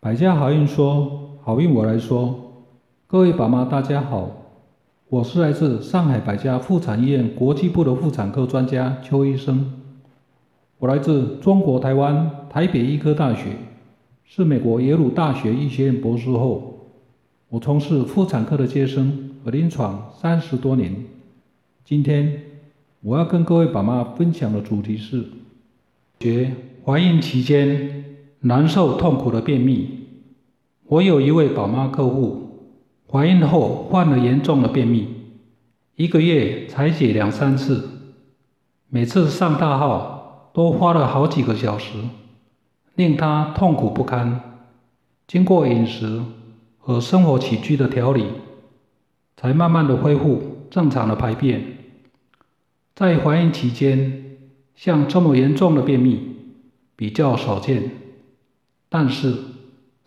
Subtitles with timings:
[0.00, 2.64] 百家好运说，好运我来说。
[3.08, 4.30] 各位宝妈，大家好，
[5.08, 9.72] 我是来自上海百家妇产医院国际部的妇产科专家邱医生。
[10.78, 13.56] 我来自中国台湾台北医科大学，
[14.24, 16.92] 是美国耶鲁大学医学院博士后。
[17.48, 20.94] 我从事妇产科的接生和临床三十多年。
[21.84, 22.40] 今天
[23.00, 25.24] 我要跟各位宝妈分享的主题是：
[26.20, 26.52] 学
[26.84, 28.04] 怀孕期间
[28.40, 30.06] 难受痛苦的便秘。
[30.84, 32.72] 我有一位宝妈客户，
[33.10, 35.08] 怀孕后患了严重的便秘，
[35.96, 37.88] 一个月才解两三次，
[38.88, 41.98] 每次上大号都花了好几个小时，
[42.94, 44.40] 令她痛苦不堪。
[45.26, 46.22] 经过饮食
[46.78, 48.24] 和生活起居的调理，
[49.36, 51.62] 才慢慢的恢复正常的排便。
[52.94, 54.38] 在怀孕期间，
[54.74, 56.18] 像这么严重的便秘
[56.96, 57.90] 比较少见，
[58.88, 59.34] 但是。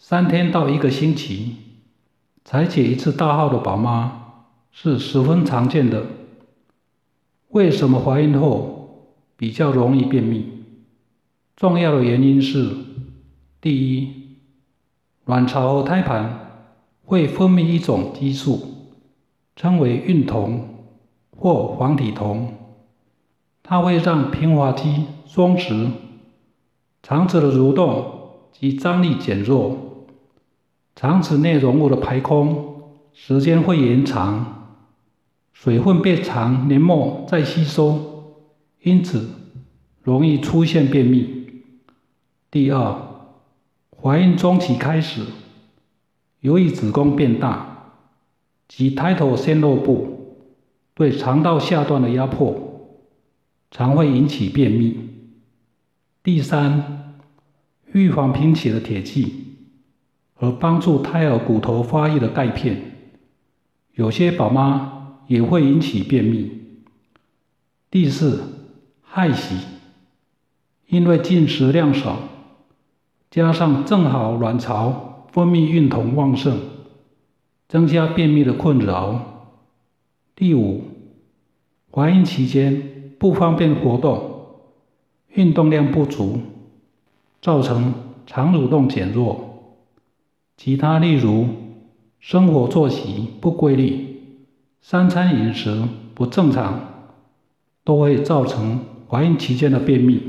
[0.04, 1.58] 三天到一个星期
[2.44, 6.08] 才解一次大号的宝妈是十分常见的。
[7.50, 10.46] 为什么怀孕后比较容易便秘？
[11.56, 12.76] 重要的原因是：
[13.62, 14.38] 第一，
[15.26, 16.66] 卵巢和胎盘
[17.06, 18.90] 会分泌一种激素，
[19.56, 20.84] 称为孕酮
[21.38, 22.54] 或黄体酮，
[23.62, 25.92] 它会让平滑肌松弛，
[27.04, 28.21] 肠子的蠕动
[28.52, 30.08] 及张力减弱。
[30.96, 34.78] 肠子内容物的排空时间会延长，
[35.54, 38.36] 水分被肠黏膜再吸收，
[38.82, 39.30] 因此
[40.04, 41.64] 容易出现便秘。
[42.52, 42.96] 第二，
[44.02, 45.22] 怀孕中期开始，
[46.42, 47.94] 由于子宫变大
[48.68, 50.38] 及胎头腺肉部
[50.94, 53.00] 对肠道下段的压迫，
[53.72, 55.10] 常会引起便秘。
[56.22, 57.11] 第三，
[57.94, 59.48] 预防贫血的铁剂。
[60.34, 62.96] 和帮助胎儿骨头发育的钙片，
[63.94, 66.52] 有些宝妈也会引起便秘。
[67.92, 68.42] 第四，
[69.04, 69.56] 害喜，
[70.88, 72.18] 因为进食量少，
[73.30, 76.58] 加上正好卵巢分泌孕酮旺盛，
[77.68, 79.52] 增加便秘的困扰。
[80.36, 80.86] 第五，
[81.92, 84.48] 怀孕期间不方便活动，
[85.36, 86.40] 运动量不足，
[87.42, 87.94] 造成
[88.26, 89.48] 肠蠕动减弱。
[90.56, 91.48] 其他例如
[92.20, 94.38] 生活作息不规律、
[94.80, 96.80] 三餐饮食不正常，
[97.84, 100.22] 都会造成怀孕期间的便秘。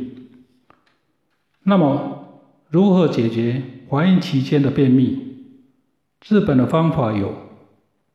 [1.65, 2.41] 那么，
[2.71, 5.19] 如何解决怀孕期间的便秘？
[6.21, 7.35] 治本的方法有：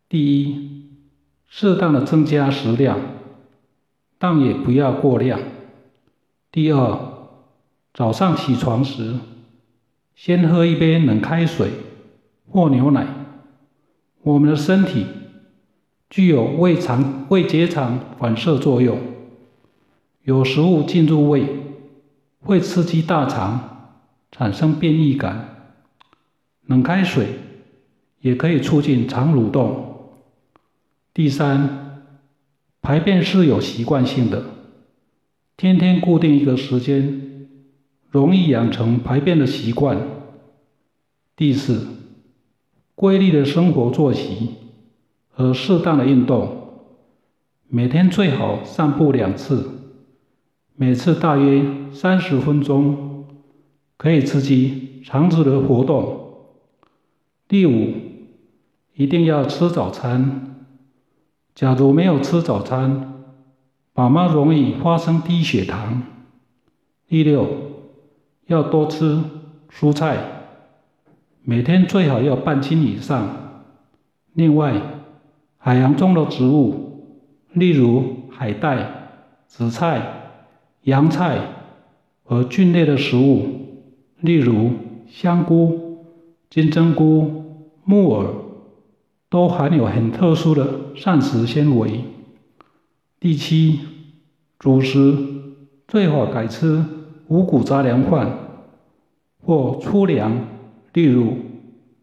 [0.10, 0.88] 第一，
[1.48, 3.00] 适当的增加食量，
[4.18, 5.40] 但也不要过量；
[6.52, 7.17] 第二，
[7.98, 9.16] 早上起床时，
[10.14, 11.72] 先喝一杯冷开水。
[12.48, 13.08] 或牛奶，
[14.22, 15.08] 我们的身体
[16.08, 19.00] 具有胃肠、胃结肠反射作用，
[20.22, 21.44] 有食物进入胃
[22.40, 23.96] 会刺激大肠，
[24.32, 25.74] 产生便意感。
[26.68, 27.40] 冷开水
[28.22, 30.12] 也可以促进肠蠕动。
[31.16, 32.04] 第三，
[32.84, 34.46] 排便是有习惯性的，
[35.58, 37.27] 天天固定一个时间，
[38.10, 39.98] 容易养成排便的习惯。
[41.36, 41.88] 第四。
[43.00, 44.56] 规律的生活作息
[45.30, 46.80] 和适当的运动，
[47.68, 49.70] 每天最好散步两次，
[50.76, 53.28] 每次大约三十分钟，
[53.98, 56.48] 可以刺激肠子的活动。
[57.48, 57.94] 第五，
[58.96, 60.66] 一定要吃早餐。
[61.54, 63.14] 假如没有吃早餐，
[63.94, 66.02] 宝妈容易发生低血糖。
[67.08, 67.48] 第六，
[68.48, 69.20] 要多吃
[69.72, 70.18] 蔬菜。
[71.44, 73.30] 每天最好要半斤以上。
[74.34, 74.82] 另外，
[75.58, 77.14] 海洋中的植物，
[77.54, 79.10] 例如海带、
[79.48, 80.02] 紫菜、
[80.84, 81.40] 洋菜
[82.24, 83.46] 和菌类的食物，
[84.20, 84.72] 例如
[85.08, 86.06] 香菇、
[86.50, 88.28] 金针菇、木耳，
[89.30, 92.02] 都含有很特殊的膳食纤维。
[93.20, 93.80] 第七，
[94.60, 95.18] 主食
[95.88, 96.84] 最好改吃
[97.28, 98.38] 五谷杂粮饭
[99.44, 100.32] 或粗粮。
[100.94, 101.34] 例如，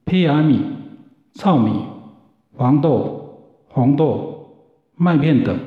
[0.05, 0.61] 胚芽米、
[1.33, 1.85] 糙米、
[2.53, 5.59] 黄豆、红豆、麦片等，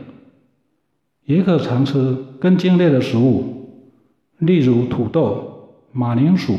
[1.25, 3.43] 也可常吃根茎类的食物，
[4.37, 6.55] 例如土豆、马铃薯、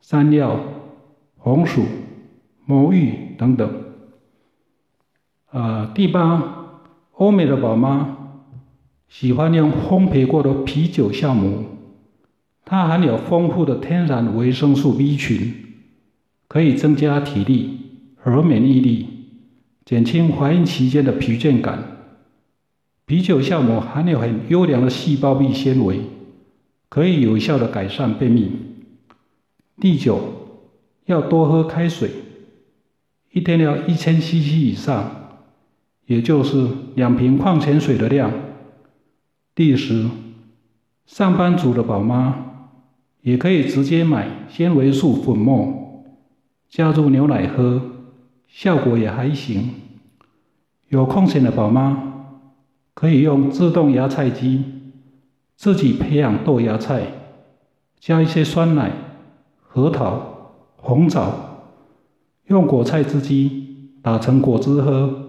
[0.00, 0.56] 山药、
[1.36, 1.82] 红薯、
[2.64, 3.68] 魔芋等等。
[5.50, 6.76] 啊，第八，
[7.14, 8.18] 欧美的宝妈
[9.08, 11.64] 喜欢用烘焙过的啤酒酵母，
[12.68, 15.64] 它含有丰富的天然维生素 B 群。
[16.50, 17.78] 可以增加体力
[18.16, 19.06] 和免疫力，
[19.84, 21.98] 减轻怀孕期间的疲倦感。
[23.04, 26.00] 啤酒酵母含有很优良的细胞壁纤维，
[26.88, 28.50] 可以有效的改善便秘。
[29.78, 30.18] 第九，
[31.04, 32.10] 要多喝开水，
[33.32, 35.42] 一天要一千 CC 以上，
[36.06, 38.32] 也就是两瓶矿泉水的量。
[39.54, 40.06] 第十，
[41.04, 42.47] 上班族的宝妈
[43.28, 46.02] 也可以直接买纤维素粉末，
[46.70, 47.82] 加入牛奶喝，
[48.46, 49.70] 效果也还行。
[50.88, 52.04] 有空闲的宝妈。
[52.94, 54.64] 可以用自动芽菜机
[55.54, 57.02] 自己培养豆芽菜，
[58.00, 58.90] 加一些酸奶、
[59.60, 61.32] 核桃、红枣，
[62.46, 65.28] 用果菜汁机打成果汁喝。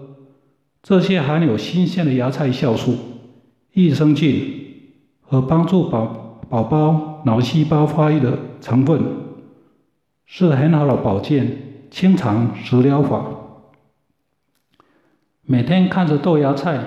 [0.82, 2.96] 这些含有新鲜的芽菜酵素、
[3.72, 4.52] 益生菌
[5.20, 6.19] 和帮助宝
[6.50, 9.00] 宝宝脑细胞发育的成分，
[10.26, 13.24] 是很好的保健清肠食疗法。
[15.42, 16.84] 每天看着豆芽菜。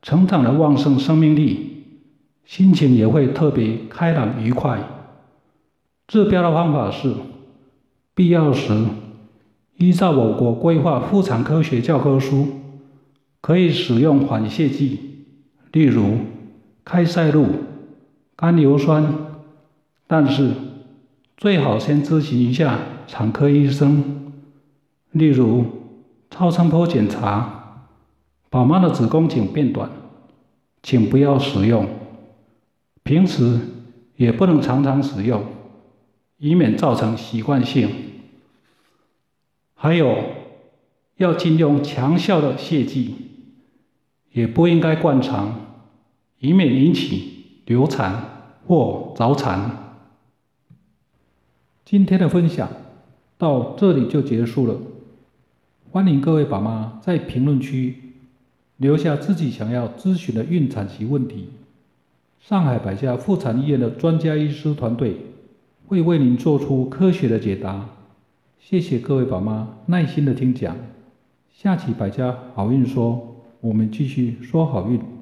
[0.00, 1.82] 成长的旺盛生命力，
[2.44, 4.78] 心情也会特别开朗愉快。
[6.06, 7.12] 治标的方法是，
[8.14, 8.84] 必要时
[9.76, 12.46] 依照我国规划妇产科学教科书，
[13.40, 15.00] 可以使用缓泻剂，
[15.72, 16.18] 例如
[16.84, 17.46] 开塞露、
[18.40, 19.04] 甘硫酸，
[20.06, 20.52] 但是
[21.36, 24.32] 最好先咨询一下产科医生，
[25.10, 25.64] 例如
[26.30, 27.88] 超声波检查。
[28.48, 29.90] 宝妈的子宫颈变短，
[30.84, 31.88] 请不要使用。
[33.02, 33.58] 平时
[34.14, 35.44] 也不能常常使用，
[36.36, 37.90] 以免造成习惯性。
[39.74, 40.16] 还有，
[41.16, 43.16] 要禁用强效的泻剂，
[44.30, 45.56] 也不应该灌肠，
[46.38, 47.37] 以免引起
[47.68, 48.22] 流产
[48.66, 49.94] 或早产。
[51.84, 52.66] 今天的分享
[53.36, 54.74] 到这里就结束了，
[55.90, 58.14] 欢迎各位宝妈在评论区。
[58.78, 61.50] 留下自己想要咨询的孕产期问题，
[62.40, 65.16] 上海百家妇产医院的专家医师团队
[65.88, 67.86] 会为您做出科学的解答。
[68.58, 70.74] 谢谢各位宝妈耐心的听讲，
[71.52, 75.17] 下期百家好运说，我们继续说好运。